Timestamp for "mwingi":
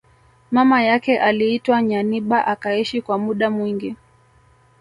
3.49-3.95